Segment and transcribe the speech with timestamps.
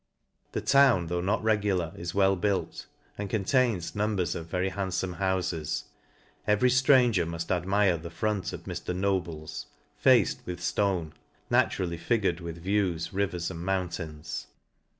[0.53, 2.87] The town, though not regular, is well built,
[3.19, 5.83] and con tains numbers of very handfome houies.
[6.47, 8.95] Every ftrartger muft admire the front of Mr.
[8.99, 9.67] Noble's^
[9.97, 11.13] faced with (lone,
[11.51, 14.47] naturally figured with views, rivers, and mountains.